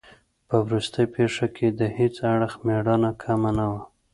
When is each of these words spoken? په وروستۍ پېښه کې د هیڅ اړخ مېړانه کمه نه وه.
په 0.47 0.55
وروستۍ 0.65 1.05
پېښه 1.15 1.45
کې 1.55 1.67
د 1.79 1.81
هیڅ 1.97 2.15
اړخ 2.33 2.53
مېړانه 2.65 3.11
کمه 3.23 3.51
نه 3.57 3.65
وه. 3.71 3.81